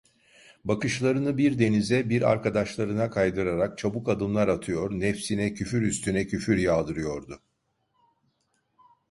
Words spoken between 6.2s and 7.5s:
küfür yağdırıyordu.